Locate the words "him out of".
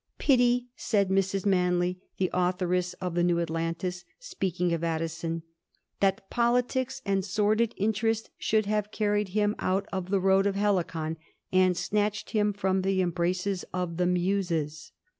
9.37-10.09